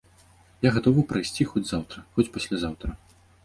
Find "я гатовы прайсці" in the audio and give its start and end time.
0.67-1.47